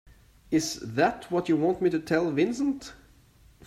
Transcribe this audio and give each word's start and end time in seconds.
Is 0.49 0.79
that 0.79 1.29
what 1.29 1.47
you 1.47 1.55
want 1.55 1.79
me 1.79 1.91
to 1.91 1.99
tell 1.99 2.31
Vincent? 2.31 2.93